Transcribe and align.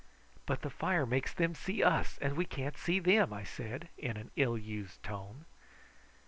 "But 0.47 0.63
the 0.63 0.71
fire 0.71 1.05
makes 1.05 1.31
them 1.31 1.53
see 1.53 1.83
us, 1.83 2.17
and 2.23 2.35
we 2.35 2.43
can't 2.43 2.75
see 2.75 2.97
them," 2.97 3.31
I 3.31 3.43
said, 3.43 3.89
in 3.99 4.17
an 4.17 4.31
ill 4.35 4.57
used 4.57 5.03
tone. 5.03 5.45